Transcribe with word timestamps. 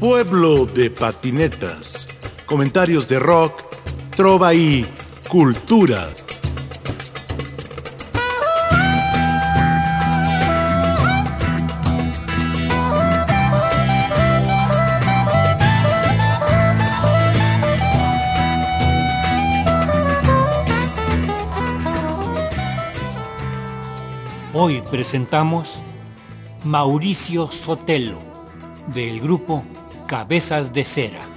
Pueblo 0.00 0.66
de 0.66 0.90
patinetas. 0.90 2.06
Comentarios 2.44 3.08
de 3.08 3.18
rock, 3.18 3.62
trova 4.14 4.52
y 4.52 4.86
cultura. 5.26 6.10
Hoy 24.52 24.82
presentamos 24.90 25.82
Mauricio 26.64 27.48
Sotelo, 27.48 28.18
del 28.88 29.20
grupo 29.20 29.64
Cabezas 30.06 30.72
de 30.72 30.84
Cera. 30.84 31.36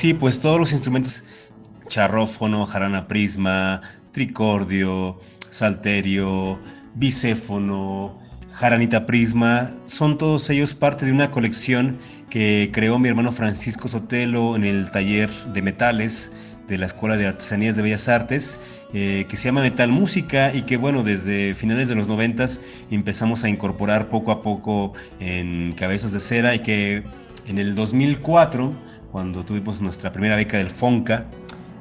Sí, 0.00 0.14
pues 0.14 0.40
todos 0.40 0.58
los 0.58 0.72
instrumentos, 0.72 1.24
charrófono, 1.88 2.64
jarana 2.64 3.06
prisma, 3.06 3.82
tricordio, 4.12 5.20
salterio, 5.50 6.58
bicéfono, 6.94 8.18
jaranita 8.50 9.04
prisma, 9.04 9.70
son 9.84 10.16
todos 10.16 10.48
ellos 10.48 10.74
parte 10.74 11.04
de 11.04 11.12
una 11.12 11.30
colección 11.30 11.98
que 12.30 12.70
creó 12.72 12.98
mi 12.98 13.10
hermano 13.10 13.30
Francisco 13.30 13.88
Sotelo 13.88 14.56
en 14.56 14.64
el 14.64 14.90
taller 14.90 15.28
de 15.52 15.60
metales 15.60 16.32
de 16.66 16.78
la 16.78 16.86
Escuela 16.86 17.18
de 17.18 17.26
Artesanías 17.26 17.76
de 17.76 17.82
Bellas 17.82 18.08
Artes, 18.08 18.58
eh, 18.94 19.26
que 19.28 19.36
se 19.36 19.50
llama 19.50 19.60
Metal 19.60 19.90
Música 19.90 20.54
y 20.54 20.62
que 20.62 20.78
bueno, 20.78 21.02
desde 21.02 21.52
finales 21.52 21.90
de 21.90 21.96
los 21.96 22.08
noventas 22.08 22.62
empezamos 22.90 23.44
a 23.44 23.50
incorporar 23.50 24.08
poco 24.08 24.32
a 24.32 24.40
poco 24.40 24.94
en 25.18 25.72
cabezas 25.72 26.12
de 26.12 26.20
cera 26.20 26.54
y 26.54 26.60
que 26.60 27.04
en 27.46 27.58
el 27.58 27.74
2004 27.74 28.88
cuando 29.10 29.44
tuvimos 29.44 29.80
nuestra 29.80 30.12
primera 30.12 30.36
beca 30.36 30.58
del 30.58 30.70
FONCA, 30.70 31.26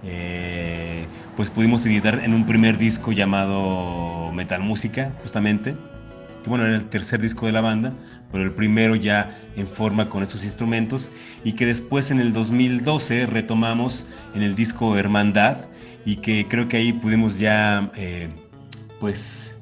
eh, 0.03 1.05
pues 1.35 1.49
pudimos 1.49 1.85
editar 1.85 2.21
en 2.23 2.33
un 2.33 2.45
primer 2.45 2.77
disco 2.77 3.11
llamado 3.11 4.31
Metal 4.33 4.61
Música, 4.61 5.13
justamente, 5.21 5.75
que 6.43 6.49
bueno, 6.49 6.65
era 6.65 6.75
el 6.75 6.85
tercer 6.85 7.21
disco 7.21 7.45
de 7.45 7.51
la 7.51 7.61
banda, 7.61 7.93
pero 8.31 8.43
el 8.43 8.51
primero 8.51 8.95
ya 8.95 9.37
en 9.55 9.67
forma 9.67 10.09
con 10.09 10.23
esos 10.23 10.43
instrumentos, 10.43 11.11
y 11.43 11.53
que 11.53 11.65
después 11.65 12.11
en 12.11 12.19
el 12.19 12.33
2012 12.33 13.27
retomamos 13.27 14.05
en 14.33 14.43
el 14.43 14.55
disco 14.55 14.97
Hermandad, 14.97 15.57
y 16.05 16.17
que 16.17 16.47
creo 16.47 16.67
que 16.67 16.77
ahí 16.77 16.93
pudimos 16.93 17.39
ya, 17.39 17.91
eh, 17.95 18.29
pues, 18.99 19.55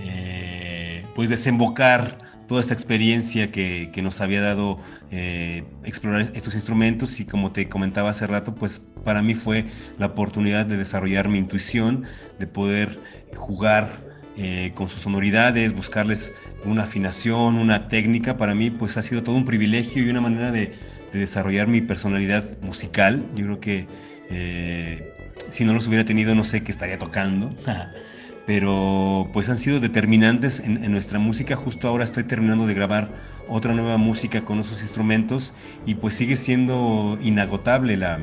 eh, 0.00 1.04
pues 1.14 1.30
desembocar 1.30 2.23
toda 2.46 2.60
esta 2.60 2.74
experiencia 2.74 3.50
que, 3.50 3.90
nos 4.02 4.20
había 4.20 4.42
dado 4.42 4.78
eh, 5.10 5.64
explorar 5.84 6.30
estos 6.34 6.54
instrumentos 6.54 7.20
y 7.20 7.24
como 7.24 7.52
te 7.52 7.68
comentaba 7.68 8.10
hace 8.10 8.26
rato, 8.26 8.54
pues 8.54 8.82
para 9.04 9.22
mí 9.22 9.34
fue 9.34 9.66
la 9.98 10.06
oportunidad 10.06 10.66
de 10.66 10.76
desarrollar 10.76 11.28
mi 11.28 11.38
intuición, 11.38 12.04
de 12.38 12.46
poder 12.46 13.00
jugar 13.34 13.88
eh, 14.36 14.72
con 14.74 14.88
sus 14.88 15.02
sonoridades, 15.02 15.72
buscarles 15.74 16.34
una 16.64 16.82
afinación, 16.82 17.56
una 17.56 17.88
técnica, 17.88 18.36
para 18.36 18.54
mí 18.54 18.70
pues 18.70 18.96
ha 18.96 19.02
sido 19.02 19.22
todo 19.22 19.36
un 19.36 19.44
privilegio 19.44 20.02
y 20.02 20.10
una 20.10 20.20
manera 20.20 20.50
de, 20.50 20.72
desarrollar 21.12 21.68
mi 21.68 21.80
personalidad 21.80 22.44
musical. 22.60 23.24
Yo 23.36 23.44
creo 23.44 23.60
que 23.60 23.86
eh, 24.30 25.12
si 25.48 25.64
no 25.64 25.72
los 25.72 25.86
hubiera 25.86 26.04
tenido 26.04 26.34
no 26.34 26.42
sé 26.42 26.64
qué 26.64 26.72
estaría 26.72 26.98
tocando. 26.98 27.54
pero 28.46 29.28
pues 29.32 29.48
han 29.48 29.58
sido 29.58 29.80
determinantes 29.80 30.60
en, 30.60 30.90
nuestra 30.92 31.18
música. 31.18 31.56
Justo 31.56 31.88
ahora 31.88 32.04
estoy 32.04 32.24
terminando 32.24 32.66
de 32.66 32.74
grabar 32.74 33.10
otra 33.48 33.72
nueva 33.74 33.96
música 33.96 34.44
con 34.44 34.60
esos 34.60 34.82
instrumentos 34.82 35.54
y 35.86 35.94
pues 35.94 36.14
sigue 36.14 36.36
siendo 36.36 37.18
inagotable 37.22 37.96
la, 37.96 38.18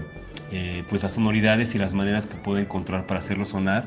eh, 0.52 0.84
pues 0.90 1.04
las 1.04 1.14
sonoridades 1.14 1.74
y 1.76 1.80
las 1.80 1.94
maneras 1.94 2.28
que 2.28 2.36
puedo 2.36 2.60
encontrar 2.60 3.08
para 3.08 3.20
hacerlo 3.20 3.46
sonar 3.46 3.86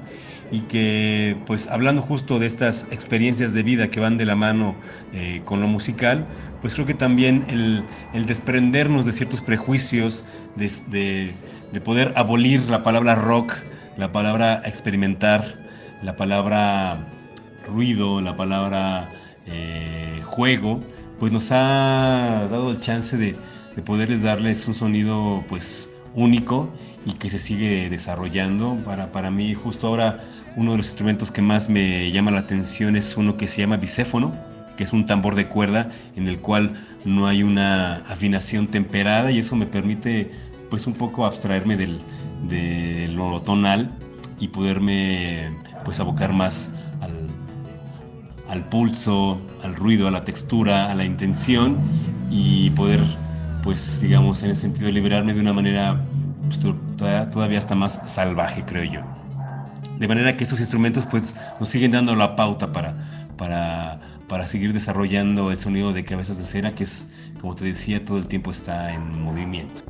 y 0.50 0.60
que 0.62 1.36
pues 1.46 1.68
hablando 1.68 2.02
justo 2.02 2.38
de 2.38 2.46
estas 2.46 2.88
experiencias 2.90 3.54
de 3.54 3.62
vida 3.62 3.88
que 3.88 4.00
van 4.00 4.18
de 4.18 4.26
la 4.26 4.34
mano 4.34 4.74
eh, 5.12 5.40
con 5.44 5.60
lo 5.60 5.68
musical, 5.68 6.26
pues 6.60 6.74
creo 6.74 6.86
que 6.86 6.94
también 6.94 7.44
el, 7.48 8.26
desprendernos 8.26 9.06
de 9.06 9.12
ciertos 9.12 9.40
prejuicios, 9.40 10.24
de, 10.56 11.32
de 11.72 11.80
poder 11.80 12.12
abolir 12.16 12.68
la 12.70 12.82
palabra 12.82 13.14
rock, 13.14 13.54
la 13.96 14.12
palabra 14.12 14.62
experimentar, 14.64 15.63
la 16.02 16.16
palabra 16.16 16.98
ruido, 17.66 18.20
la 18.20 18.36
palabra 18.36 19.10
eh, 19.46 20.20
juego, 20.24 20.80
pues 21.18 21.32
nos 21.32 21.50
ha 21.52 22.46
dado 22.50 22.70
el 22.70 22.80
chance 22.80 23.16
de, 23.16 23.36
de 23.76 23.82
poderles 23.82 24.22
darles 24.22 24.66
un 24.68 24.74
sonido 24.74 25.44
pues 25.48 25.88
único 26.14 26.72
y 27.06 27.12
que 27.12 27.30
se 27.30 27.38
sigue 27.38 27.88
desarrollando. 27.88 28.76
Para, 28.84 29.12
para 29.12 29.30
mí 29.30 29.54
justo 29.54 29.88
ahora 29.88 30.24
uno 30.56 30.72
de 30.72 30.76
los 30.78 30.86
instrumentos 30.86 31.30
que 31.30 31.42
más 31.42 31.68
me 31.68 32.10
llama 32.12 32.30
la 32.30 32.40
atención 32.40 32.96
es 32.96 33.16
uno 33.16 33.36
que 33.36 33.48
se 33.48 33.60
llama 33.60 33.76
bicéfono, 33.76 34.34
que 34.76 34.84
es 34.84 34.92
un 34.92 35.06
tambor 35.06 35.34
de 35.34 35.48
cuerda 35.48 35.90
en 36.16 36.28
el 36.28 36.38
cual 36.38 36.74
no 37.04 37.26
hay 37.26 37.42
una 37.42 37.96
afinación 38.08 38.68
temperada 38.68 39.30
y 39.30 39.38
eso 39.38 39.56
me 39.56 39.66
permite 39.66 40.30
pues 40.70 40.86
un 40.86 40.94
poco 40.94 41.26
abstraerme 41.26 41.76
del, 41.76 42.00
de 42.48 43.08
lo 43.08 43.42
tonal 43.42 43.90
y 44.38 44.48
poderme 44.48 45.50
pues 45.84 46.00
abocar 46.00 46.32
más 46.32 46.70
al, 47.00 47.12
al 48.48 48.68
pulso, 48.68 49.38
al 49.62 49.74
ruido, 49.74 50.08
a 50.08 50.10
la 50.10 50.24
textura, 50.24 50.90
a 50.90 50.94
la 50.94 51.04
intención 51.04 51.76
y 52.30 52.70
poder 52.70 53.00
pues 53.62 54.00
digamos 54.02 54.42
en 54.42 54.50
ese 54.50 54.60
sentido 54.62 54.90
liberarme 54.90 55.32
de 55.32 55.40
una 55.40 55.54
manera 55.54 56.04
pues, 56.46 56.60
todavía, 57.30 57.58
hasta 57.58 57.74
más 57.74 58.00
salvaje 58.04 58.64
creo 58.64 58.84
yo. 58.84 59.00
De 59.98 60.08
manera 60.08 60.36
que 60.36 60.44
estos 60.44 60.60
instrumentos 60.60 61.06
pues 61.06 61.34
nos 61.58 61.68
siguen 61.68 61.92
dando 61.92 62.14
la 62.14 62.36
pauta 62.36 62.72
para, 62.72 62.96
para, 63.38 64.00
para 64.28 64.46
seguir 64.46 64.72
desarrollando 64.72 65.50
el 65.50 65.58
sonido 65.58 65.92
de 65.92 66.04
cabezas 66.04 66.36
de 66.36 66.44
cera 66.44 66.74
que 66.74 66.82
es, 66.82 67.08
como 67.40 67.54
te 67.54 67.64
decía, 67.64 68.04
todo 68.04 68.18
el 68.18 68.28
tiempo 68.28 68.50
está 68.50 68.92
en 68.92 69.22
movimiento. 69.22 69.82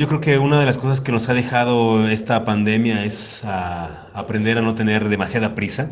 Yo 0.00 0.08
creo 0.08 0.22
que 0.22 0.38
una 0.38 0.58
de 0.58 0.64
las 0.64 0.78
cosas 0.78 1.02
que 1.02 1.12
nos 1.12 1.28
ha 1.28 1.34
dejado 1.34 2.08
esta 2.08 2.46
pandemia 2.46 3.04
es 3.04 3.44
aprender 3.44 4.56
a 4.56 4.62
no 4.62 4.74
tener 4.74 5.10
demasiada 5.10 5.54
prisa. 5.54 5.90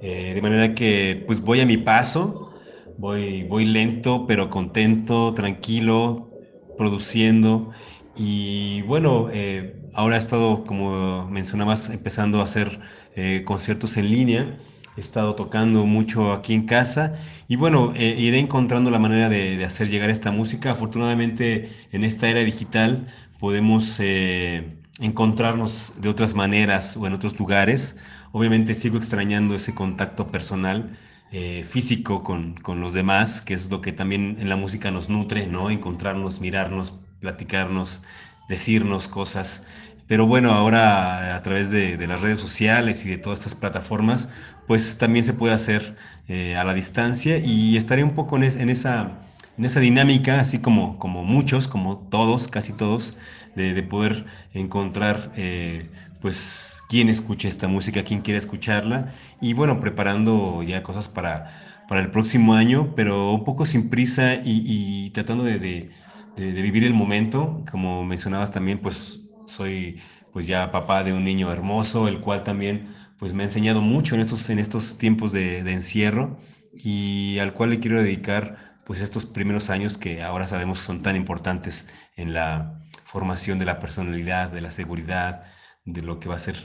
Eh, 0.00 0.32
de 0.34 0.40
manera 0.40 0.74
que 0.74 1.22
pues 1.26 1.42
voy 1.42 1.60
a 1.60 1.66
mi 1.66 1.76
paso, 1.76 2.54
voy, 2.96 3.42
voy 3.42 3.66
lento, 3.66 4.26
pero 4.26 4.48
contento, 4.48 5.34
tranquilo, 5.34 6.30
produciendo. 6.78 7.72
Y 8.16 8.80
bueno, 8.82 9.26
eh, 9.30 9.82
ahora 9.92 10.14
he 10.14 10.18
estado, 10.18 10.64
como 10.64 11.28
mencionabas, 11.28 11.90
empezando 11.90 12.40
a 12.40 12.44
hacer 12.44 12.80
eh, 13.16 13.42
conciertos 13.44 13.98
en 13.98 14.08
línea. 14.08 14.56
He 14.96 15.00
estado 15.00 15.34
tocando 15.34 15.84
mucho 15.84 16.32
aquí 16.32 16.54
en 16.54 16.64
casa 16.64 17.16
y 17.48 17.56
bueno, 17.56 17.92
eh, 17.94 18.16
iré 18.18 18.38
encontrando 18.38 18.90
la 18.90 18.98
manera 18.98 19.28
de, 19.28 19.62
hacer 19.64 19.88
llegar 19.88 20.10
esta 20.10 20.32
música. 20.32 20.72
Afortunadamente 20.72 21.68
en 21.92 22.02
esta 22.02 22.28
era 22.28 22.40
digital 22.40 23.06
podemos 23.46 24.00
eh, 24.00 24.76
encontrarnos 24.98 25.92
de 26.00 26.08
otras 26.08 26.34
maneras 26.34 26.96
o 26.96 27.06
en 27.06 27.12
otros 27.12 27.38
lugares. 27.38 27.96
Obviamente 28.32 28.74
sigo 28.74 28.98
extrañando 28.98 29.54
ese 29.54 29.72
contacto 29.72 30.32
personal, 30.32 30.98
eh, 31.30 31.62
físico 31.62 32.24
con, 32.24 32.54
con, 32.54 32.80
los 32.80 32.92
demás, 32.92 33.40
que 33.40 33.54
es 33.54 33.70
lo 33.70 33.80
que 33.80 33.92
también 33.92 34.36
en 34.40 34.48
la 34.48 34.56
música 34.56 34.90
nos 34.90 35.08
nutre, 35.08 35.46
¿no? 35.46 35.70
Encontrarnos, 35.70 36.40
mirarnos, 36.40 36.98
platicarnos, 37.20 38.02
decirnos 38.48 39.06
cosas. 39.06 39.62
Pero 40.08 40.26
bueno, 40.26 40.50
ahora 40.50 41.36
a 41.36 41.42
través 41.44 41.70
de, 41.70 42.04
las 42.04 42.20
redes 42.20 42.40
sociales 42.40 43.06
y 43.06 43.10
de 43.10 43.18
todas 43.18 43.38
estas 43.38 43.54
plataformas, 43.54 44.28
pues 44.66 44.98
también 44.98 45.24
se 45.24 45.34
puede 45.34 45.54
hacer 45.54 45.94
eh, 46.26 46.56
a 46.56 46.64
la 46.64 46.74
distancia 46.74 47.38
y 47.38 47.76
estaré 47.76 48.02
un 48.02 48.16
poco 48.16 48.38
en, 48.38 48.42
esa, 48.42 49.20
en 49.56 49.64
esa 49.64 49.78
dinámica, 49.78 50.40
así 50.40 50.58
como, 50.58 50.98
como 50.98 51.22
muchos, 51.22 51.68
como 51.68 52.08
todos, 52.10 52.48
casi 52.48 52.72
todos, 52.72 53.16
de, 53.56 53.82
poder 53.82 54.24
encontrar 54.52 55.32
eh, 55.36 55.90
pues 56.20 56.82
quién 56.88 57.08
escucha 57.08 57.48
esta 57.48 57.66
música, 57.66 58.04
quién 58.04 58.20
quiere 58.20 58.38
escucharla. 58.38 59.12
Y 59.40 59.54
bueno, 59.54 59.80
preparando 59.80 60.62
ya 60.62 60.82
cosas 60.82 61.08
para, 61.08 61.84
para 61.88 62.00
el 62.00 62.10
próximo 62.10 62.54
año, 62.54 62.94
pero 62.94 63.32
un 63.32 63.44
poco 63.44 63.66
sin 63.66 63.90
prisa 63.90 64.36
y, 64.44 65.10
tratando 65.10 65.42
de, 65.42 65.58
de, 65.58 65.90
de, 66.36 66.62
vivir 66.62 66.84
el 66.84 66.94
momento, 66.94 67.64
como 67.70 68.04
mencionabas 68.04 68.52
también, 68.52 68.78
pues 68.78 69.20
soy 69.48 69.98
pues 70.32 70.46
ya 70.46 70.70
papá 70.70 71.02
de 71.02 71.14
un 71.14 71.24
niño 71.24 71.50
hermoso, 71.50 72.08
el 72.08 72.20
cual 72.20 72.44
también 72.44 72.94
pues 73.18 73.32
me 73.32 73.42
ha 73.42 73.46
enseñado 73.46 73.80
mucho 73.80 74.14
en 74.14 74.20
estos, 74.20 74.50
en 74.50 74.58
estos 74.58 74.98
tiempos 74.98 75.32
de, 75.32 75.60
encierro 75.60 76.38
y 76.74 77.38
al 77.38 77.54
cual 77.54 77.70
le 77.70 77.78
quiero 77.78 78.02
dedicar 78.02 78.76
pues 78.84 79.00
estos 79.00 79.26
primeros 79.26 79.70
años 79.70 79.96
que 79.96 80.22
ahora 80.22 80.46
sabemos 80.46 80.78
son 80.78 81.02
tan 81.02 81.16
importantes 81.16 81.86
en 82.16 82.34
la 82.34 82.85
formación 83.16 83.58
de 83.58 83.64
la 83.64 83.78
personalidad, 83.80 84.50
de 84.50 84.60
la 84.60 84.70
seguridad, 84.70 85.42
de 85.86 86.02
lo 86.02 86.20
que 86.20 86.28
va 86.28 86.34
a 86.34 86.38
ser 86.38 86.56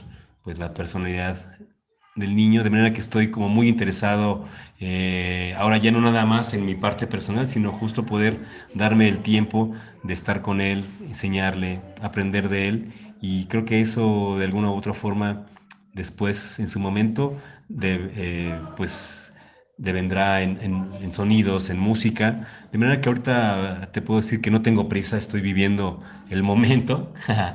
pues 0.44 0.58
la 0.58 0.74
personalidad 0.74 1.34
del 2.14 2.36
niño, 2.36 2.62
de 2.62 2.68
manera 2.68 2.92
que 2.92 3.00
estoy 3.00 3.30
como 3.30 3.48
muy 3.48 3.68
interesado 3.68 4.44
eh, 4.78 5.54
ahora 5.56 5.78
ya 5.78 5.90
no 5.92 6.02
nada 6.02 6.26
más 6.26 6.52
en 6.52 6.66
mi 6.66 6.74
parte 6.74 7.06
personal, 7.06 7.48
sino 7.48 7.72
justo 7.72 8.04
poder 8.04 8.38
darme 8.74 9.08
el 9.08 9.20
tiempo 9.20 9.72
de 10.02 10.12
estar 10.12 10.42
con 10.42 10.60
él, 10.60 10.84
enseñarle, 11.00 11.80
aprender 12.02 12.50
de 12.50 12.68
él. 12.68 12.92
Y 13.22 13.46
creo 13.46 13.64
que 13.64 13.80
eso 13.80 14.36
de 14.38 14.44
alguna 14.44 14.70
u 14.72 14.74
otra 14.76 14.92
forma 14.92 15.46
después 15.94 16.58
en 16.58 16.66
su 16.66 16.78
momento 16.80 17.40
de, 17.70 18.10
eh, 18.14 18.60
pues 18.76 19.21
devendrá 19.82 20.42
en, 20.42 20.58
en, 20.62 21.12
sonidos, 21.12 21.68
en 21.68 21.78
música, 21.78 22.46
de 22.70 22.78
manera 22.78 23.00
que 23.00 23.08
ahorita 23.08 23.90
te 23.92 24.00
puedo 24.00 24.20
decir 24.20 24.40
que 24.40 24.52
no 24.52 24.62
tengo 24.62 24.88
prisa, 24.88 25.18
estoy 25.18 25.40
viviendo 25.40 26.00
el 26.30 26.42
momento. 26.42 27.12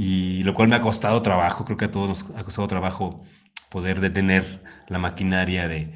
Y 0.00 0.44
lo 0.44 0.54
cual 0.54 0.68
me 0.68 0.76
ha 0.76 0.80
costado 0.80 1.22
trabajo, 1.22 1.64
creo 1.64 1.76
que 1.76 1.86
a 1.86 1.90
todos 1.90 2.08
nos 2.08 2.38
ha 2.38 2.44
costado 2.44 2.68
trabajo 2.68 3.24
poder 3.68 4.00
detener 4.00 4.62
la 4.86 5.00
maquinaria 5.00 5.66
de, 5.66 5.92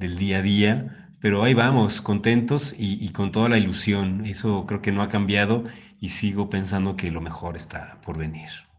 del 0.00 0.18
día 0.18 0.38
a 0.38 0.42
día, 0.42 1.08
pero 1.20 1.44
ahí 1.44 1.54
vamos, 1.54 2.00
contentos 2.00 2.74
y, 2.76 2.98
y 3.04 3.10
con 3.10 3.30
toda 3.30 3.48
la 3.48 3.56
ilusión, 3.56 4.26
eso 4.26 4.66
creo 4.66 4.82
que 4.82 4.90
no 4.90 5.00
ha 5.00 5.08
cambiado 5.08 5.62
y 6.00 6.08
sigo 6.08 6.50
pensando 6.50 6.96
que 6.96 7.12
lo 7.12 7.20
mejor 7.20 7.56
está 7.56 7.98
por 8.04 8.18
venir. 8.18 8.69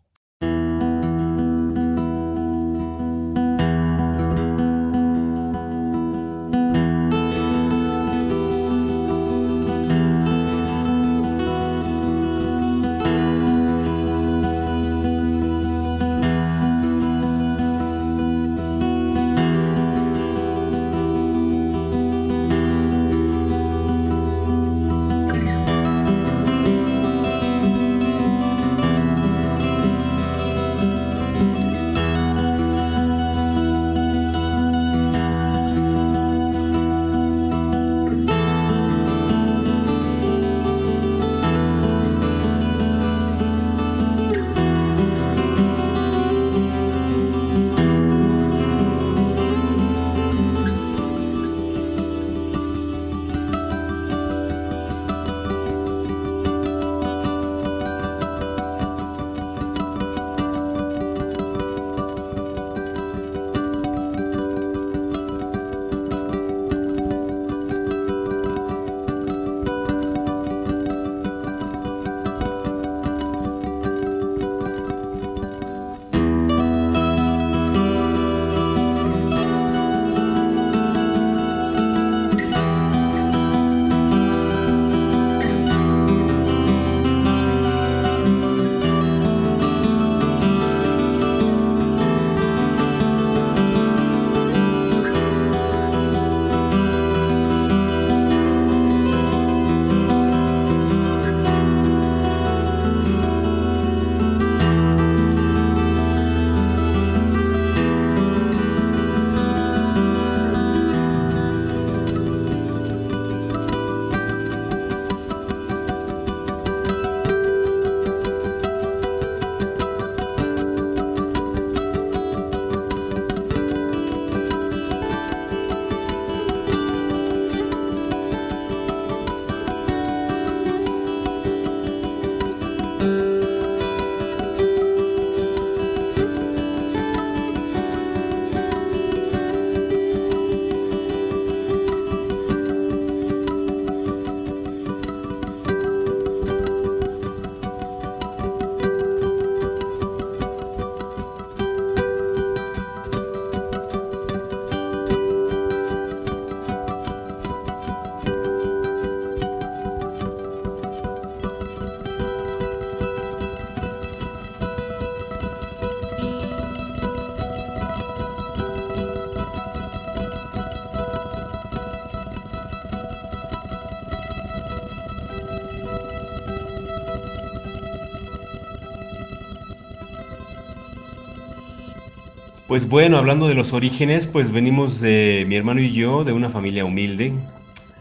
Pues 182.71 182.87
bueno, 182.87 183.17
hablando 183.17 183.49
de 183.49 183.53
los 183.53 183.73
orígenes, 183.73 184.27
pues 184.27 184.49
venimos 184.49 185.01
de 185.01 185.43
mi 185.45 185.57
hermano 185.57 185.81
y 185.81 185.91
yo 185.91 186.23
de 186.23 186.31
una 186.31 186.49
familia 186.49 186.85
humilde. 186.85 187.33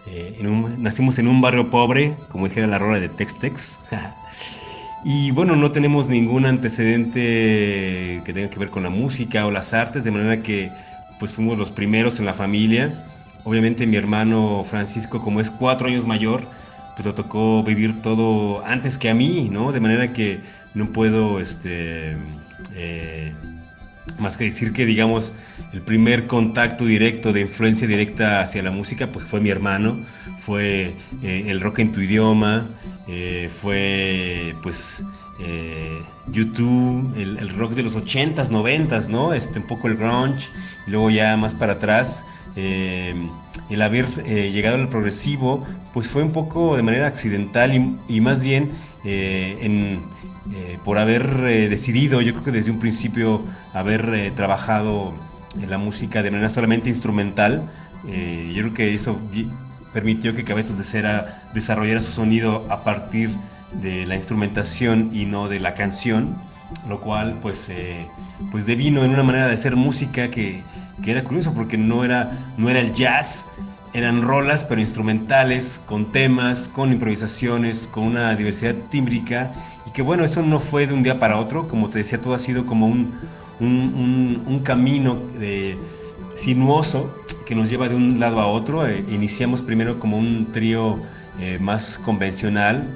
Eh, 0.07 0.41
nacimos 0.79 1.19
en 1.19 1.27
un 1.27 1.41
barrio 1.41 1.71
pobre, 1.71 2.15
como 2.29 2.47
dijera 2.47 2.69
la 2.69 2.79
rola 2.79 3.01
de 3.01 3.09
Tex-Tex. 3.09 3.81
y 5.05 5.33
bueno, 5.33 5.57
no 5.57 5.73
tenemos 5.73 6.09
ningún 6.09 6.47
antecedente 6.47 8.23
que 8.25 8.33
tenga 8.33 8.49
que 8.49 8.61
ver 8.61 8.71
con 8.71 8.85
la 8.85 8.91
música 8.91 9.45
o 9.45 9.51
las 9.51 9.75
artes, 9.75 10.05
de 10.05 10.13
manera 10.13 10.41
que 10.41 10.71
pues 11.19 11.33
fuimos 11.33 11.59
los 11.59 11.73
primeros 11.73 12.21
en 12.21 12.27
la 12.27 12.33
familia. 12.33 13.07
Obviamente 13.43 13.89
mi 13.89 13.97
hermano 13.97 14.65
Francisco, 14.65 15.21
como 15.21 15.41
es 15.41 15.51
cuatro 15.51 15.89
años 15.89 16.07
mayor, 16.07 16.45
pues 16.95 17.05
le 17.07 17.13
tocó 17.13 17.65
vivir 17.65 18.03
todo 18.03 18.65
antes 18.65 18.99
que 18.99 19.11
a 19.11 19.15
mí, 19.15 19.49
¿no? 19.51 19.73
De 19.73 19.81
manera 19.81 20.13
que 20.13 20.39
no 20.75 20.93
puedo, 20.93 21.41
este... 21.41 22.17
Eh, 22.77 23.33
más 24.19 24.37
que 24.37 24.45
decir 24.45 24.73
que, 24.73 24.87
digamos, 24.87 25.33
el 25.73 25.83
primer 25.83 26.27
contacto 26.27 26.85
directo 26.85 27.33
de 27.33 27.43
influencia 27.43 27.87
directa 27.87 28.41
hacia 28.41 28.63
la 28.63 28.71
música, 28.71 29.09
pues 29.13 29.27
fue 29.27 29.41
mi 29.41 29.51
hermano, 29.51 30.05
fue 30.41 30.95
eh, 31.23 31.45
el 31.47 31.61
rock 31.61 31.81
en 31.81 31.93
tu 31.93 32.01
idioma, 32.01 32.69
eh, 33.09 33.51
fue, 33.61 34.55
pues, 34.63 35.03
eh, 35.41 36.03
YouTube, 36.29 37.15
el, 37.17 37.49
rock 37.51 37.73
de 37.73 37.83
los 37.83 37.97
80s, 37.97 38.51
90s, 38.51 39.09
¿no? 39.09 39.33
Este, 39.33 39.59
un 39.59 39.67
poco 39.67 39.89
el 39.89 39.97
grunge, 39.97 40.49
y 40.87 40.91
luego 40.91 41.11
ya 41.11 41.37
más 41.37 41.55
para 41.55 41.75
atrás. 41.75 42.25
El 42.57 43.81
haber 43.81 44.07
llegado 44.25 44.77
al 44.77 44.89
progresivo, 44.89 45.65
pues 45.95 46.09
fue 46.09 46.23
un 46.23 46.33
poco 46.33 46.77
de 46.77 46.83
manera 46.83 47.07
accidental 47.07 47.97
y, 48.09 48.21
más 48.21 48.43
bien 48.43 48.73
por 50.85 50.99
haber 50.99 51.41
decidido, 51.69 52.21
yo 52.23 52.33
creo 52.33 52.45
que 52.45 52.51
desde 52.51 52.71
un 52.71 52.79
principio, 52.79 53.43
haber 53.73 54.33
trabajado 54.35 55.15
en 55.61 55.69
la 55.69 55.79
música 55.79 56.23
de 56.23 56.31
manera 56.31 56.49
solamente 56.49 56.89
instrumental. 56.89 57.71
yo 58.05 58.63
creo 58.63 58.75
que 58.75 58.95
eso 58.95 59.21
permitió 59.93 60.35
que 60.35 60.45
Cabezas 60.45 60.79
de 60.79 60.85
Cera 60.85 61.45
desarrollara 61.55 62.01
su 62.01 62.13
sonido 62.13 62.67
a 62.71 62.85
partir 62.85 63.31
de 63.73 64.07
la 64.07 64.17
instrumentación 64.17 65.11
y 65.13 65.27
no 65.27 65.49
de 65.49 65.61
la 65.61 65.75
canción, 65.75 66.35
lo 66.89 67.01
cual 67.01 67.39
pues, 67.41 67.69
eh, 67.69 68.07
pues 68.51 68.67
devino 68.67 69.05
en 69.05 69.11
una 69.11 69.23
manera 69.23 69.49
de 69.49 69.55
hacer 69.55 69.77
música 69.77 70.31
que, 70.31 70.63
que, 71.03 71.11
era 71.11 71.25
curioso 71.25 71.53
porque 71.55 71.77
no 71.77 72.05
era, 72.05 72.53
no 72.57 72.69
era 72.69 72.81
el 72.81 72.93
jazz, 72.93 73.47
eran 73.93 74.23
rolas 74.23 74.65
pero 74.65 74.81
instrumentales, 74.81 75.83
con 75.87 76.13
temas, 76.13 76.69
con 76.69 76.93
improvisaciones, 76.93 77.89
con 77.91 78.05
una 78.05 78.35
diversidad 78.37 78.75
tímbrica 78.91 79.53
y 79.87 79.91
que 79.91 80.03
bueno, 80.03 80.25
eso 80.25 80.43
no 80.43 80.61
fue 80.61 80.87
de 80.87 80.95
un 80.95 81.03
día 81.03 81.19
para 81.19 81.37
otro, 81.39 81.69
como 81.69 81.89
te 81.91 81.99
decía, 81.99 82.21
todo 82.21 82.35
ha 82.35 82.39
sido 82.39 82.67
como 82.67 82.87
un, 82.87 83.13
un, 83.61 84.43
un, 84.47 84.61
camino 84.61 85.19
de, 85.39 85.79
sinuoso 86.35 87.15
que 87.47 87.55
nos 87.55 87.69
lleva 87.69 87.89
de 87.89 87.95
un 87.95 88.21
lado 88.21 88.41
a 88.41 88.47
otro. 88.47 88.87
Eh, 88.87 89.05
iniciamos 89.11 89.63
primero 89.63 89.99
como 89.99 90.17
un 90.17 90.53
trío 90.53 90.99
eh, 91.39 91.59
más 91.61 91.99
convencional, 91.99 92.89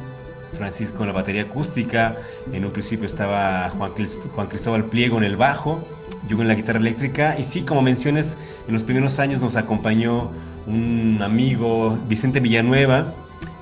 Francisco 0.53 1.03
en 1.03 1.09
la 1.09 1.13
batería 1.13 1.43
acústica, 1.43 2.17
en 2.53 2.65
un 2.65 2.71
principio 2.71 3.07
estaba 3.07 3.71
Juan, 3.71 3.93
Juan 4.35 4.47
Cristóbal 4.47 4.85
Pliego 4.85 5.19
en 5.19 5.25
el 5.25 5.37
bajo, 5.37 5.87
yo 6.29 6.41
en 6.41 6.49
la 6.49 6.55
guitarra 6.55 6.79
eléctrica, 6.79 7.37
y 7.39 7.43
sí, 7.43 7.63
como 7.63 7.83
menciones, 7.83 8.39
en 8.69 8.75
los 8.75 8.85
primeros 8.85 9.19
años 9.19 9.41
nos 9.41 9.57
acompañó 9.57 10.31
un 10.67 11.21
amigo, 11.23 11.99
Vicente 12.09 12.41
Villanueva, 12.41 13.13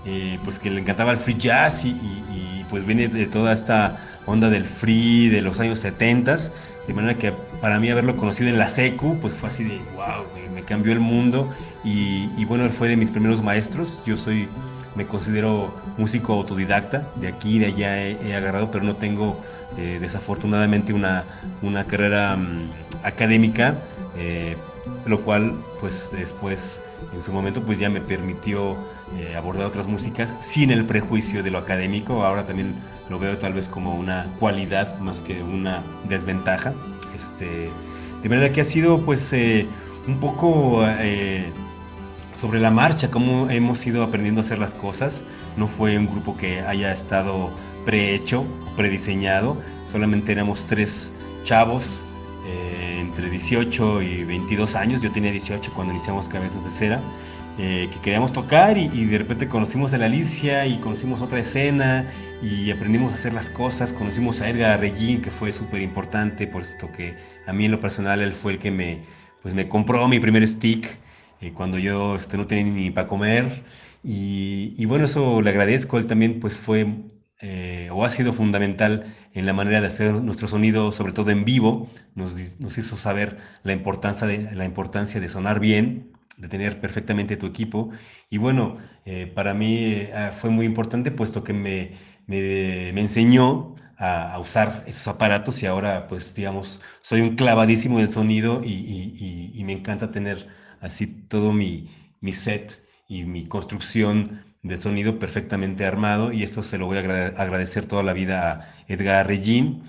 eh, 0.05 0.39
pues 0.45 0.59
que 0.59 0.71
le 0.71 0.81
encantaba 0.81 1.13
el 1.13 1.17
free 1.17 1.37
jazz 1.39 1.85
y, 1.85 1.97
pues 2.73 2.87
viene 2.87 3.09
de 3.09 3.27
toda 3.27 3.53
esta 3.53 3.99
onda 4.25 4.49
del 4.49 4.65
free 4.65 5.29
de 5.29 5.43
los 5.43 5.61
años 5.61 5.79
70, 5.81 6.37
de 6.89 6.95
manera 6.95 7.19
que 7.19 7.35
para 7.61 7.79
mí 7.79 7.91
haberlo 7.91 8.17
conocido 8.17 8.49
en 8.49 8.59
la 8.59 8.71
SECU, 8.71 9.19
pues 9.21 9.35
fue 9.35 9.51
así 9.51 9.63
de, 9.63 9.77
wow, 9.95 10.25
me, 10.55 10.63
cambió 10.63 10.95
el 10.95 11.01
mundo. 11.01 11.51
Y, 11.85 12.43
bueno, 12.47 12.67
fue 12.71 12.89
de 12.89 12.97
mis 12.97 13.11
primeros 13.11 13.43
maestros, 13.43 14.03
yo 14.07 14.17
soy 14.17 14.49
me 14.95 15.07
considero 15.07 15.75
músico 15.99 16.33
autodidacta, 16.33 17.07
de 17.17 17.29
aquí 17.29 17.59
de 17.59 17.67
allá 17.67 18.03
he, 18.03 18.35
agarrado, 18.35 18.71
pero 18.71 18.85
no 18.85 18.97
tengo 18.97 19.39
eh, 19.77 19.99
desafortunadamente 20.01 20.95
una, 20.95 21.25
una 21.61 21.85
carrera 21.85 22.37
mm, 22.37 22.71
académica, 23.03 23.75
eh, 24.17 24.57
lo 25.07 25.23
cual 25.23 25.55
pues 25.81 26.09
después 26.13 26.81
en 27.15 27.23
su 27.23 27.33
momento 27.33 27.63
pues 27.63 27.79
ya 27.79 27.89
me 27.89 28.01
permitió 28.01 28.77
eh, 29.17 29.35
abordar 29.37 29.67
otras 29.67 29.87
músicas 29.87 30.35
sin 30.41 30.71
el 30.71 30.85
prejuicio 30.85 31.43
de 31.43 31.51
lo 31.51 31.59
académico, 31.59 32.25
ahora 32.25 32.45
también 32.45 32.75
lo 33.09 33.19
veo 33.19 33.39
tal 33.39 33.53
vez 33.53 33.69
como 33.69 33.95
una 33.95 34.27
cualidad 34.39 34.99
más 34.99 35.23
que 35.23 35.43
una 35.43 35.83
desventaja, 36.09 36.73
este, 37.15 37.71
de 38.23 38.29
manera 38.29 38.53
que 38.53 38.61
ha 38.61 38.65
sido 38.65 39.01
pues 39.03 39.33
un 40.07 40.19
poco 40.21 40.85
sobre 42.35 42.61
la 42.61 42.71
marcha, 42.71 43.11
cómo 43.11 43.49
hemos 43.51 43.87
ido 43.87 44.03
aprendiendo 44.03 44.41
a 44.41 44.45
hacer 44.45 44.59
las 44.59 44.75
cosas. 44.75 45.25
No 45.57 45.69
fue 45.69 45.97
un 45.99 46.07
grupo 46.07 46.37
que 46.37 46.61
haya 46.61 46.93
estado 46.93 47.51
prehecho, 47.85 48.45
prediseñado. 48.77 49.57
Solamente 49.91 50.33
éramos 50.33 50.65
tres 50.67 51.13
chavos 51.45 52.05
eh, 52.47 52.92
entre 53.13 53.29
18 53.29 54.01
y 54.01 54.25
22 54.25 54.75
años. 54.75 55.03
Yo 55.03 55.13
tenía 55.13 55.31
18 55.31 55.75
cuando 55.75 55.93
iniciamos 55.93 56.31
Cabezas 56.31 56.65
de 56.65 56.71
Cera. 56.71 57.01
Eh, 57.59 57.91
que 57.93 58.01
queríamos 58.01 58.33
tocar 58.33 58.79
y, 58.79 58.89
de 59.05 59.19
repente 59.19 59.47
conocimos 59.47 59.93
a 59.93 59.99
la 59.99 60.07
Alicia 60.07 60.67
y 60.67 60.79
conocimos 60.79 61.21
otra 61.21 61.39
escena 61.39 62.09
y 62.43 62.71
aprendimos 62.71 63.13
a 63.13 63.17
hacer 63.17 63.35
las 63.35 63.51
cosas. 63.51 63.93
Conocimos 63.93 64.41
a 64.41 64.49
Edgar 64.49 64.81
Regín, 64.81 65.21
que 65.21 65.31
fue 65.31 65.53
súper 65.53 65.83
importante, 65.83 66.47
puesto 66.47 66.91
que 66.91 67.15
a 67.47 67.53
mí 67.53 67.67
en 67.67 67.73
lo 67.73 67.81
personal 67.81 68.23
él 68.23 68.33
fue 68.33 68.53
el 68.53 68.59
que 68.59 68.71
me, 68.71 69.01
pues 69.43 69.53
me 69.53 69.69
compró 69.69 70.09
mi 70.09 70.19
primer 70.19 70.49
stick 70.49 70.89
eh, 71.43 71.53
cuando 71.53 71.77
yo 71.79 72.17
este, 72.17 72.39
no 72.39 72.47
tenía 72.47 72.73
ni 72.73 72.91
para 72.91 73.07
comer. 73.07 73.63
Y, 74.03 74.83
bueno, 74.87 75.05
eso 75.05 75.43
le 75.43 75.51
agradezco. 75.51 75.99
Él 75.99 76.07
también 76.07 76.41
pues 76.41 76.57
fue 76.57 76.87
eh, 77.43 77.89
o 77.93 78.05
ha 78.05 78.11
sido 78.11 78.33
fundamental 78.33 79.05
en 79.35 79.47
la 79.47 79.53
manera 79.53 79.81
de 79.81 79.89
hacer 79.89 80.15
nuestro 80.15 80.49
sonido, 80.49 80.93
sobre 80.93 81.13
todo 81.13 81.31
en 81.31 81.45
vivo. 81.45 81.89
Nos, 82.15 82.35
nos 82.61 82.79
hizo 82.79 82.97
saber 82.97 83.39
la 83.63 83.73
importancia, 83.73 84.27
de, 84.27 84.55
la 84.55 84.65
importancia 84.65 85.21
de 85.21 85.29
sonar 85.29 85.61
bien, 85.61 86.13
de 86.39 86.49
tener 86.49 86.81
perfectamente 86.81 87.37
tu 87.37 87.47
equipo. 87.47 87.91
Y 88.31 88.39
bueno, 88.39 88.79
eh, 89.05 89.27
para 89.27 89.55
mí 89.55 90.07
fue 90.33 90.51
muy 90.51 90.67
importante 90.67 91.11
puesto 91.11 91.45
que 91.45 91.53
me, 91.53 91.93
me, 92.27 92.93
me 92.95 93.01
enseñó 93.01 93.75
a, 93.99 94.39
usar 94.41 94.85
esos 94.87 95.07
aparatos 95.09 95.63
y 95.63 95.67
ahora 95.67 96.07
pues 96.09 96.35
digamos 96.35 96.81
soy 97.03 97.21
un 97.21 97.37
clavadísimo 97.37 97.99
del 98.01 98.11
sonido 98.11 98.63
y, 98.65 98.73
y, 98.73 99.53
y 99.55 99.65
me 99.65 99.73
encanta 99.73 100.11
tener 100.11 100.49
así 100.83 101.07
todo 101.07 101.53
mi, 101.53 101.89
set 102.33 102.85
y 103.09 103.25
mi 103.25 103.47
construcción 103.47 104.45
de 104.63 104.81
sonido 104.81 105.19
perfectamente 105.19 105.85
armado 105.85 106.33
y 106.33 106.45
esto 106.45 106.63
se 106.63 106.79
lo 106.79 106.87
voy 106.87 106.99
a 106.99 107.01
agradecer 107.01 107.87
toda 107.87 108.05
la 108.05 108.13
vida 108.13 108.53
a 108.53 108.93
Edgar 108.93 109.27
Regín. 109.27 109.83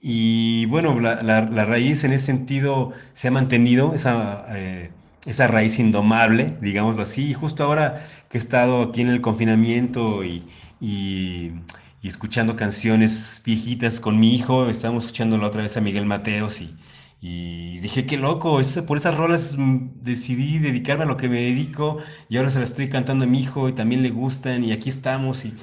Y 0.00 0.66
bueno, 0.66 0.98
la, 1.00 1.40
raíz 1.64 2.04
en 2.04 2.12
ese 2.12 2.26
sentido 2.26 2.92
se 3.12 3.28
ha 3.28 3.30
mantenido, 3.30 3.94
esa, 3.94 4.44
eh, 4.56 4.90
esa 5.26 5.46
raíz 5.48 5.78
indomable, 5.78 6.56
digámoslo 6.60 7.02
así. 7.02 7.30
Y 7.30 7.34
justo 7.34 7.64
ahora 7.64 8.06
que 8.28 8.38
he 8.38 8.40
estado 8.40 8.82
aquí 8.82 9.02
en 9.02 9.08
el 9.08 9.20
confinamiento 9.20 10.24
y, 10.24 10.44
y, 10.80 11.52
escuchando 12.02 12.56
canciones 12.56 13.42
viejitas 13.44 14.00
con 14.00 14.18
mi 14.18 14.34
hijo, 14.34 14.68
estábamos 14.68 15.04
escuchando 15.04 15.36
la 15.38 15.46
otra 15.48 15.62
vez 15.62 15.76
a 15.76 15.80
Miguel 15.80 16.06
Mateos 16.06 16.60
y, 16.60 16.74
y 17.20 17.78
dije, 17.80 18.06
qué 18.06 18.16
loco, 18.16 18.60
por 18.86 18.96
esas 18.96 19.16
rolas 19.16 19.56
mm, 19.58 20.02
decidí 20.02 20.58
dedicarme 20.58 21.04
a 21.04 21.06
lo 21.06 21.16
que 21.16 21.28
me 21.28 21.40
dedico 21.40 21.98
y 22.28 22.36
ahora 22.36 22.50
se 22.50 22.60
las 22.60 22.70
estoy 22.70 22.88
cantando 22.88 23.24
a 23.24 23.28
mi 23.28 23.40
hijo 23.40 23.68
y 23.68 23.72
también 23.72 24.02
le 24.02 24.10
gustan 24.10 24.62
y 24.64 24.72
aquí 24.72 24.88
estamos 24.88 25.44
y, 25.44 25.54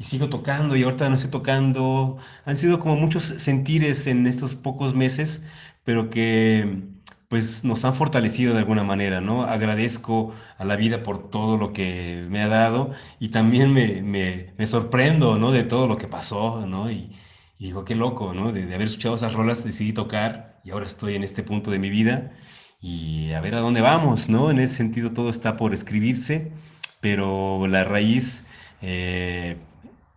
sigo 0.00 0.28
tocando 0.28 0.76
y 0.76 0.82
ahorita 0.82 1.08
no 1.08 1.14
estoy 1.14 1.30
tocando. 1.30 2.18
Han 2.44 2.56
sido 2.56 2.78
como 2.80 2.96
muchos 2.96 3.24
sentires 3.24 4.06
en 4.06 4.26
estos 4.26 4.54
pocos 4.54 4.94
meses, 4.94 5.44
pero 5.84 6.10
que 6.10 6.82
pues 7.28 7.64
nos 7.64 7.84
han 7.84 7.94
fortalecido 7.94 8.52
de 8.52 8.60
alguna 8.60 8.84
manera, 8.84 9.20
¿no? 9.20 9.42
Agradezco 9.44 10.34
a 10.58 10.64
la 10.64 10.76
vida 10.76 11.02
por 11.02 11.30
todo 11.30 11.56
lo 11.58 11.72
que 11.72 12.26
me 12.28 12.40
ha 12.42 12.48
dado 12.48 12.92
y 13.18 13.30
también 13.30 13.72
me, 13.72 14.02
me, 14.02 14.66
sorprendo, 14.66 15.38
¿no? 15.38 15.52
De 15.52 15.64
todo 15.64 15.86
lo 15.88 15.96
que 15.96 16.06
pasó, 16.08 16.66
¿no? 16.66 16.90
Y, 16.90 17.10
y 17.58 17.66
digo, 17.66 17.84
qué 17.84 17.94
loco, 17.94 18.34
¿no? 18.34 18.52
De, 18.52 18.62
haber 18.74 18.86
escuchado 18.88 19.16
esas 19.16 19.32
rolas, 19.32 19.64
decidí 19.64 19.92
tocar 19.92 20.60
y 20.64 20.70
ahora 20.70 20.86
estoy 20.86 21.14
en 21.14 21.24
este 21.24 21.42
punto 21.42 21.70
de 21.70 21.78
mi 21.78 21.90
vida 21.90 22.32
y 22.80 23.32
a 23.32 23.40
ver 23.40 23.54
a 23.54 23.60
dónde 23.60 23.80
vamos, 23.80 24.28
¿no? 24.28 24.50
En 24.50 24.58
ese 24.58 24.76
sentido 24.76 25.12
todo 25.12 25.30
está 25.30 25.56
por 25.56 25.72
escribirse, 25.72 26.52
pero 27.00 27.66
la 27.68 27.84
raíz 27.84 28.46
eh, 28.82 29.56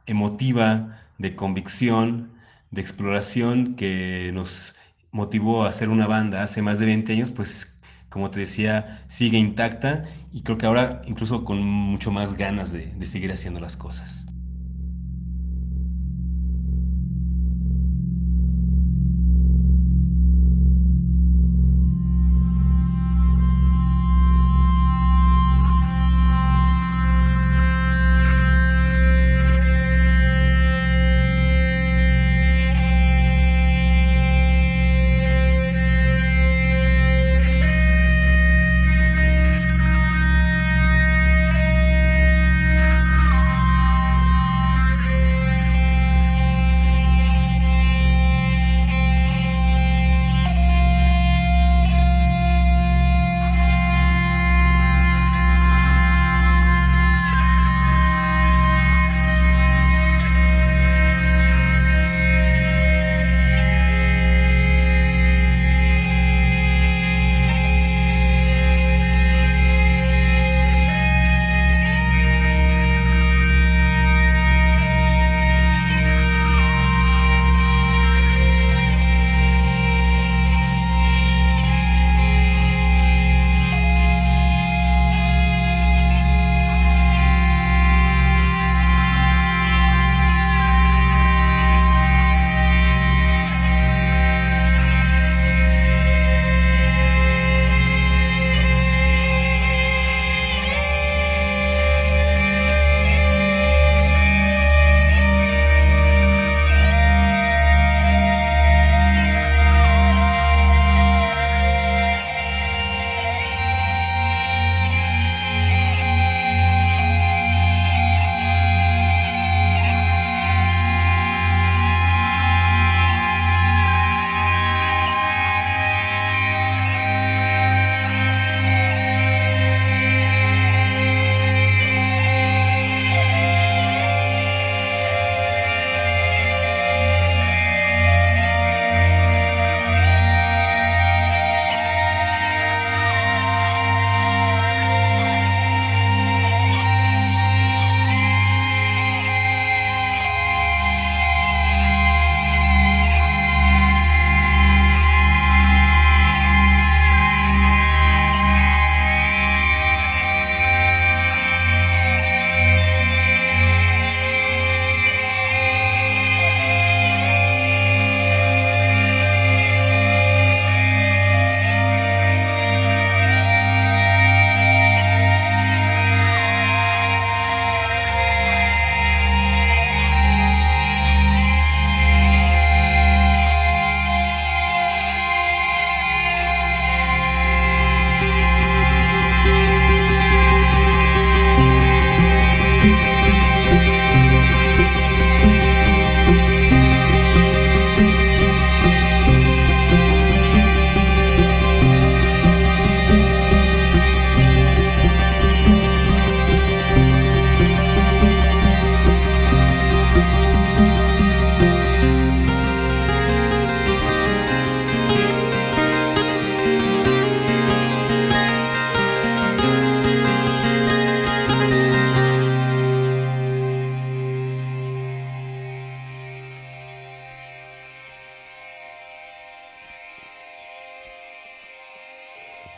emotiva 0.05 1.01
de 1.17 1.35
convicción, 1.35 2.31
de 2.71 2.81
exploración 2.81 3.75
que 3.75 4.31
nos 4.33 4.75
motivó 5.11 5.63
a 5.63 5.69
hacer 5.69 5.89
una 5.89 6.07
banda 6.07 6.43
hace 6.43 6.61
más 6.61 6.79
de 6.79 6.85
20 6.87 7.13
años, 7.13 7.31
pues 7.31 7.73
como 8.09 8.31
te 8.31 8.39
decía, 8.39 9.05
sigue 9.09 9.37
intacta 9.37 10.05
y 10.33 10.41
creo 10.41 10.57
que 10.57 10.65
ahora 10.65 11.01
incluso 11.07 11.43
con 11.45 11.61
mucho 11.61 12.11
más 12.11 12.35
ganas 12.35 12.71
de 12.73 13.05
seguir 13.05 13.31
haciendo 13.31 13.59
las 13.59 13.77
cosas. 13.77 14.26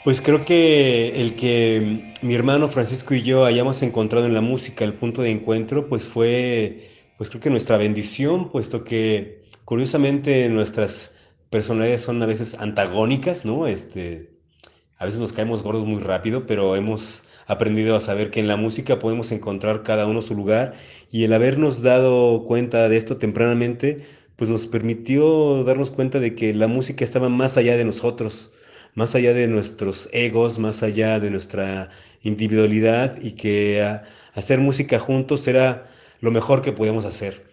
Pues 0.09 0.21
creo 0.21 0.43
que 0.43 1.21
el 1.21 1.35
que 1.35 2.15
mi 2.23 2.33
hermano 2.33 2.67
Francisco 2.67 3.13
y 3.13 3.21
yo 3.21 3.45
hayamos 3.45 3.83
encontrado 3.83 4.25
en 4.25 4.33
la 4.33 4.41
música 4.41 4.83
el 4.83 4.95
punto 4.95 5.21
de 5.21 5.29
encuentro, 5.29 5.87
pues 5.87 6.07
fue, 6.07 6.89
pues 7.15 7.29
creo 7.29 7.39
que 7.39 7.51
nuestra 7.51 7.77
bendición, 7.77 8.49
puesto 8.49 8.83
que 8.83 9.43
curiosamente 9.65 10.49
nuestras 10.49 11.13
personalidades 11.51 12.01
son 12.01 12.23
a 12.23 12.25
veces 12.25 12.55
antagónicas, 12.55 13.45
¿no? 13.45 13.67
Este, 13.67 14.31
a 14.97 15.05
veces 15.05 15.19
nos 15.19 15.31
caemos 15.31 15.61
gordos 15.61 15.85
muy 15.85 16.01
rápido, 16.01 16.47
pero 16.47 16.75
hemos 16.75 17.25
aprendido 17.45 17.95
a 17.95 18.01
saber 18.01 18.31
que 18.31 18.39
en 18.39 18.47
la 18.47 18.57
música 18.57 18.97
podemos 18.97 19.31
encontrar 19.31 19.83
cada 19.83 20.07
uno 20.07 20.23
su 20.23 20.33
lugar 20.33 20.73
y 21.11 21.23
el 21.23 21.33
habernos 21.33 21.83
dado 21.83 22.45
cuenta 22.45 22.89
de 22.89 22.97
esto 22.97 23.17
tempranamente, 23.17 23.97
pues 24.37 24.49
nos 24.49 24.65
permitió 24.65 25.63
darnos 25.65 25.91
cuenta 25.91 26.19
de 26.19 26.33
que 26.33 26.55
la 26.55 26.67
música 26.67 27.05
estaba 27.05 27.29
más 27.29 27.57
allá 27.57 27.77
de 27.77 27.85
nosotros, 27.85 28.53
más 28.95 29.15
allá 29.15 29.33
de 29.33 29.47
nuestros 29.47 30.09
egos, 30.13 30.59
más 30.59 30.83
allá 30.83 31.19
de 31.19 31.31
nuestra 31.31 31.89
individualidad 32.23 33.21
y 33.21 33.31
que 33.33 33.81
hacer 34.33 34.59
música 34.59 34.99
juntos 34.99 35.47
era 35.47 35.89
lo 36.21 36.31
mejor 36.31 36.61
que 36.61 36.71
podíamos 36.71 37.05
hacer. 37.05 37.49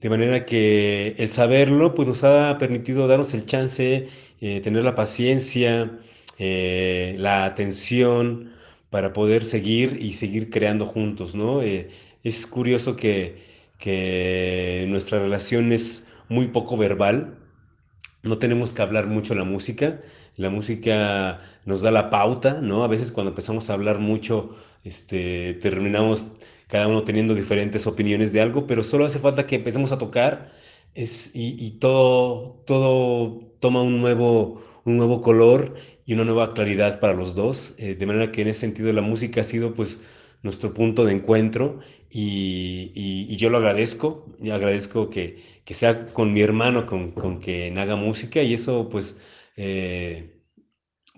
De 0.00 0.08
manera 0.08 0.46
que 0.46 1.14
el 1.18 1.30
saberlo 1.30 1.94
pues 1.94 2.08
nos 2.08 2.24
ha 2.24 2.56
permitido 2.58 3.06
darnos 3.06 3.34
el 3.34 3.44
chance, 3.46 4.08
eh, 4.40 4.60
tener 4.62 4.82
la 4.82 4.94
paciencia, 4.94 5.98
eh, 6.38 7.14
la 7.18 7.44
atención, 7.44 8.52
para 8.88 9.12
poder 9.12 9.44
seguir 9.46 9.98
y 10.00 10.14
seguir 10.14 10.50
creando 10.50 10.86
juntos, 10.86 11.34
¿no? 11.34 11.62
Eh, 11.62 11.90
es 12.24 12.46
curioso 12.46 12.96
que 12.96 13.50
nuestra 14.88 15.20
relación 15.20 15.72
es 15.72 16.06
muy 16.28 16.48
poco 16.48 16.76
verbal, 16.76 17.36
no 18.22 18.38
tenemos 18.38 18.72
que 18.72 18.82
hablar 18.82 19.06
mucho 19.06 19.34
la 19.34 19.44
música, 19.44 20.00
la 20.36 20.50
música 20.50 21.40
nos 21.64 21.82
da 21.82 21.90
la 21.90 22.10
pauta, 22.10 22.60
¿no? 22.60 22.84
A 22.84 22.88
veces 22.88 23.12
cuando 23.12 23.30
empezamos 23.30 23.70
a 23.70 23.74
hablar 23.74 23.98
mucho, 23.98 24.56
este, 24.84 25.54
terminamos 25.54 26.28
cada 26.68 26.88
uno 26.88 27.04
teniendo 27.04 27.34
diferentes 27.34 27.86
opiniones 27.86 28.32
de 28.32 28.40
algo, 28.40 28.66
pero 28.66 28.84
solo 28.84 29.04
hace 29.04 29.18
falta 29.18 29.46
que 29.46 29.56
empecemos 29.56 29.92
a 29.92 29.98
tocar 29.98 30.52
es, 30.94 31.30
y, 31.34 31.64
y 31.64 31.72
todo, 31.72 32.62
todo 32.66 33.40
toma 33.60 33.82
un 33.82 34.00
nuevo, 34.00 34.62
un 34.84 34.96
nuevo 34.96 35.20
color 35.20 35.74
y 36.06 36.14
una 36.14 36.24
nueva 36.24 36.54
claridad 36.54 36.98
para 37.00 37.14
los 37.14 37.34
dos, 37.34 37.74
eh, 37.78 37.94
de 37.94 38.06
manera 38.06 38.32
que 38.32 38.42
en 38.42 38.48
ese 38.48 38.60
sentido 38.60 38.92
la 38.92 39.02
música 39.02 39.42
ha 39.42 39.44
sido 39.44 39.74
pues 39.74 40.00
nuestro 40.42 40.74
punto 40.74 41.04
de 41.04 41.12
encuentro 41.12 41.80
y, 42.10 43.36
yo 43.36 43.48
lo 43.48 43.58
agradezco, 43.58 44.26
y 44.42 44.50
agradezco 44.50 45.08
que, 45.08 45.59
sea 45.74 46.06
con 46.06 46.32
mi 46.32 46.40
hermano 46.40 46.86
con, 46.86 47.12
con 47.12 47.40
quien 47.40 47.78
haga 47.78 47.96
música 47.96 48.42
y 48.42 48.54
eso 48.54 48.88
pues, 48.88 49.16
eh, 49.56 50.42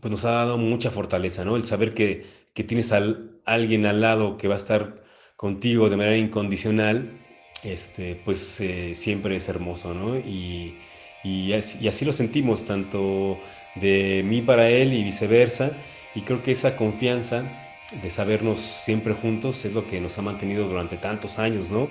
pues 0.01 0.11
nos 0.11 0.25
ha 0.25 0.33
dado 0.33 0.59
mucha 0.59 0.91
fortaleza, 0.91 1.45
¿no? 1.45 1.57
El 1.57 1.65
saber 1.65 1.95
que, 1.95 2.43
tienes 2.55 2.93
a 2.93 3.03
alguien 3.47 3.87
al 3.87 4.01
lado 4.01 4.37
que 4.37 4.49
va 4.49 4.55
a 4.55 4.59
estar 4.59 5.05
contigo 5.37 5.89
de 5.91 5.97
manera 5.97 6.17
incondicional, 6.17 7.27
este, 7.65 8.17
pues 8.17 8.61
eh, 8.61 8.95
siempre 8.95 9.37
es 9.37 9.49
hermoso, 9.49 9.95
¿no? 9.95 10.19
Y, 10.19 10.79
y 11.23 11.53
así, 11.53 12.05
lo 12.05 12.13
sentimos, 12.13 12.65
tanto 12.65 13.41
de 13.75 14.23
mí 14.25 14.43
para 14.43 14.69
él 14.71 14.93
y 14.93 15.05
viceversa. 15.05 15.79
Y 16.15 16.23
creo 16.23 16.43
que 16.43 16.53
esa 16.53 16.77
confianza 16.77 17.45
de 17.91 18.11
sabernos 18.11 18.61
siempre 18.61 19.15
juntos 19.15 19.65
es 19.65 19.73
lo 19.75 19.87
que 19.87 20.01
nos 20.01 20.19
ha 20.19 20.23
mantenido 20.23 20.69
durante 20.69 20.97
tantos 20.99 21.39
años, 21.39 21.71
¿no? 21.71 21.91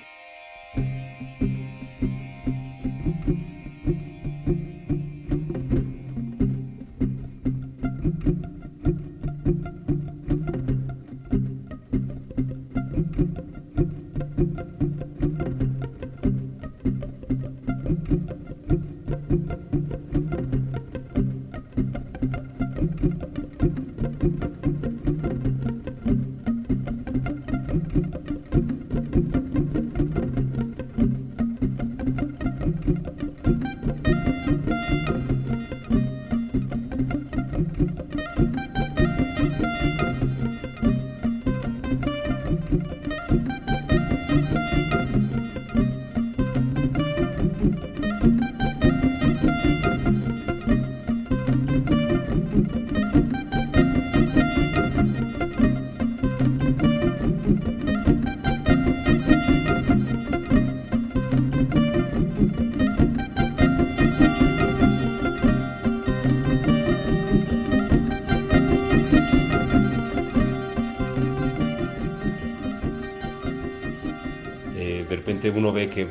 Uno 75.50 75.72
ve 75.72 75.88
que 75.88 76.06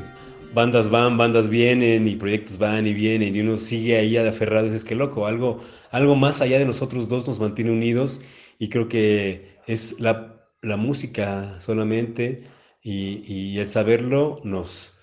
bandas 0.54 0.90
van, 0.90 1.16
bandas 1.16 1.48
vienen 1.48 2.06
y 2.06 2.16
proyectos 2.16 2.58
van 2.58 2.86
y 2.86 2.94
vienen 2.94 3.34
y 3.34 3.40
uno 3.40 3.56
sigue 3.56 3.96
ahí 3.96 4.16
aferrado 4.16 4.66
es 4.66 4.84
que 4.84 4.94
loco, 4.94 5.26
algo, 5.26 5.60
algo 5.90 6.16
más 6.16 6.40
allá 6.40 6.58
de 6.58 6.66
nosotros 6.66 7.08
dos 7.08 7.26
nos 7.26 7.40
mantiene 7.40 7.70
unidos 7.70 8.20
y 8.58 8.68
creo 8.68 8.88
que 8.88 9.58
es 9.66 9.98
la, 10.00 10.28
música 10.78 11.60
solamente 11.60 12.44
y, 12.82 13.58
el 13.58 13.68
saberlo 13.68 14.40
nos, 14.44 14.94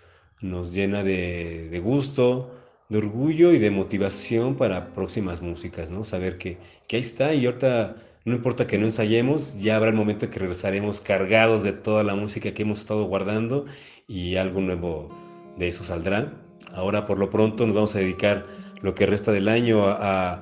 nos 0.42 0.72
llena 0.74 1.04
de, 1.04 1.82
gusto, 1.84 2.56
de 2.88 3.00
orgullo 3.00 3.52
y 3.52 3.60
de 3.60 3.72
motivación 3.72 4.56
para 4.56 4.94
próximas 4.94 5.42
músicas, 5.42 5.90
¿no? 5.90 6.04
Saber 6.06 6.38
que, 6.38 6.58
que 6.88 6.96
ahí 6.96 7.02
está 7.02 7.34
y 7.34 7.46
ahorita 7.46 7.98
no 8.26 8.36
importa 8.36 8.68
que 8.68 8.78
no 8.78 8.86
ensayemos, 8.86 9.62
ya 9.62 9.76
habrá 9.76 9.90
el 9.90 9.96
momento 9.96 10.30
que 10.30 10.40
regresaremos 10.40 11.02
cargados 11.02 11.64
de 11.64 11.74
toda 11.74 12.04
la 12.04 12.16
música 12.16 12.54
que 12.54 12.62
hemos 12.62 12.80
estado 12.80 13.04
guardando 13.06 13.66
y 14.10 14.36
algo 14.36 14.60
nuevo 14.60 15.08
de 15.58 15.70
eso 15.70 15.86
saldrá. 15.86 16.34
Ahora 16.74 17.06
por 17.06 17.20
lo 17.20 17.30
pronto 17.30 17.66
nos 17.66 17.76
vamos 17.76 17.96
a 17.96 18.00
dedicar 18.00 18.44
lo 18.82 18.96
que 18.96 19.06
resta 19.06 19.32
del 19.32 19.48
año 19.48 19.86
a, 19.88 20.42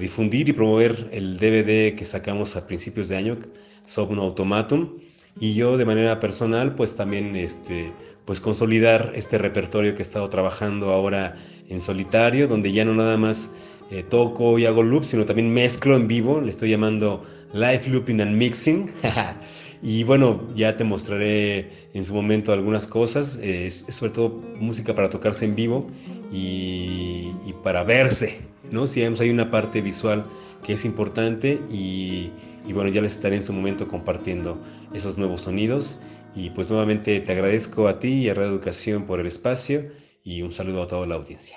difundir 0.00 0.48
y 0.48 0.52
promover 0.52 1.10
el 1.12 1.38
DVD 1.38 1.94
que 1.94 2.04
sacamos 2.04 2.56
a 2.56 2.66
principios 2.66 3.08
de 3.08 3.16
año, 3.16 3.38
Sopno 3.86 4.22
Automatum, 4.22 4.98
y 5.38 5.54
yo 5.54 5.76
de 5.76 5.84
manera 5.84 6.18
personal 6.18 6.74
pues 6.74 6.96
también 6.96 7.36
este, 7.36 7.92
pues 8.24 8.40
consolidar 8.40 9.12
este 9.14 9.38
repertorio 9.38 9.94
que 9.94 10.00
he 10.00 10.02
estado 10.02 10.28
trabajando 10.28 10.92
ahora 10.92 11.36
en 11.68 11.80
solitario, 11.80 12.48
donde 12.48 12.72
ya 12.72 12.84
no 12.84 12.94
nada 12.94 13.16
más 13.16 13.52
eh, 13.92 14.02
toco 14.02 14.58
y 14.58 14.66
hago 14.66 14.82
loops, 14.82 15.06
sino 15.06 15.24
también 15.24 15.52
mezclo 15.52 15.94
en 15.94 16.08
vivo, 16.08 16.40
le 16.40 16.50
estoy 16.50 16.70
llamando 16.70 17.24
Live 17.52 17.84
Looping 17.86 18.20
and 18.20 18.36
Mixing. 18.36 18.90
Y 19.82 20.04
bueno, 20.04 20.40
ya 20.54 20.76
te 20.76 20.84
mostraré 20.84 21.70
en 21.94 22.04
su 22.04 22.14
momento 22.14 22.52
algunas 22.52 22.86
cosas, 22.86 23.38
es, 23.42 23.86
sobre 23.88 24.12
todo 24.12 24.40
música 24.60 24.94
para 24.94 25.08
tocarse 25.08 25.46
en 25.46 25.54
vivo 25.54 25.90
y, 26.32 27.32
para 27.64 27.82
verse, 27.82 28.40
¿no? 28.70 28.86
Si 28.86 29.02
hay 29.02 29.30
una 29.30 29.50
parte 29.50 29.80
visual 29.80 30.24
que 30.64 30.74
es 30.74 30.84
importante 30.84 31.58
y, 31.70 32.30
y 32.66 32.72
bueno, 32.72 32.90
ya 32.90 33.02
les 33.02 33.16
estaré 33.16 33.36
en 33.36 33.42
su 33.42 33.52
momento 33.52 33.88
compartiendo 33.88 34.58
esos 34.94 35.18
nuevos 35.18 35.42
sonidos. 35.42 35.98
Y 36.34 36.50
pues 36.50 36.70
nuevamente 36.70 37.18
te 37.20 37.32
agradezco 37.32 37.88
a 37.88 37.98
ti 37.98 38.08
y 38.08 38.28
a 38.28 38.34
Radio 38.34 38.50
Educación 38.50 39.04
por 39.04 39.18
el 39.18 39.26
espacio 39.26 39.90
y 40.22 40.42
un 40.42 40.52
saludo 40.52 40.82
a 40.82 40.86
toda 40.86 41.06
la 41.06 41.16
audiencia. 41.16 41.56